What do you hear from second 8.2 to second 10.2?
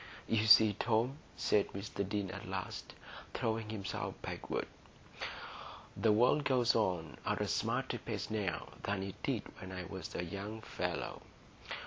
now than it did when I was